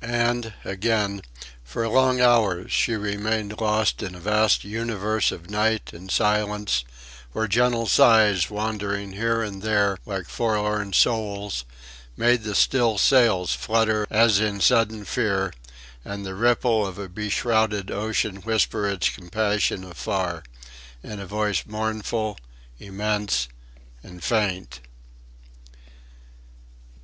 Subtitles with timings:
[0.00, 1.20] And, again,
[1.64, 6.84] for long hours she remained lost in a vast universe of night and silence
[7.32, 11.64] where gentle sighs wandering here and there like forlorn souls,
[12.16, 15.52] made the still sails flutter as in sudden fear,
[16.04, 20.44] and the ripple of a beshrouded ocean whisper its compassion afar
[21.02, 22.38] in a voice mournful,
[22.78, 23.48] immense,
[24.04, 24.82] and faint....